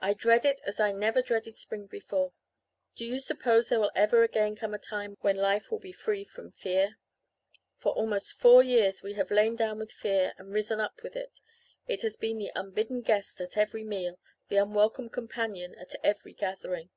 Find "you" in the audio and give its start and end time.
3.04-3.18